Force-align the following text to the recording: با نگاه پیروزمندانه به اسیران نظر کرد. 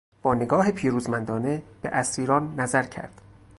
با 0.21 0.33
نگاه 0.35 0.71
پیروزمندانه 0.71 1.63
به 1.81 1.89
اسیران 1.89 2.55
نظر 2.59 2.83
کرد. 2.83 3.21